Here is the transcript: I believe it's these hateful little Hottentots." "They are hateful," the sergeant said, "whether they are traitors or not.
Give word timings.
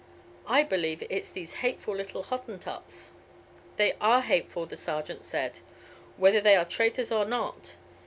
I 0.47 0.63
believe 0.63 1.03
it's 1.11 1.29
these 1.29 1.53
hateful 1.61 1.95
little 1.95 2.23
Hottentots." 2.23 3.11
"They 3.77 3.93
are 4.01 4.21
hateful," 4.21 4.65
the 4.65 4.75
sergeant 4.75 5.23
said, 5.23 5.59
"whether 6.17 6.41
they 6.41 6.55
are 6.55 6.65
traitors 6.65 7.11
or 7.11 7.23
not. 7.23 7.75